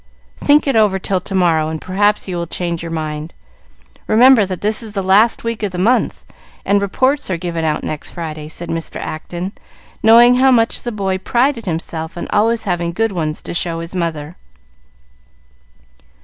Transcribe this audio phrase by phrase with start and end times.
[0.37, 3.33] "Think it over till to morrow, and perhaps you will change your mind.
[4.07, 6.25] Remember that this is the last week of the month,
[6.65, 8.95] and reports are given out next Friday," said Mr.
[8.99, 9.51] Acton,
[10.01, 13.93] knowing how much the boy prided himself on always having good ones to show his
[13.93, 14.35] mother.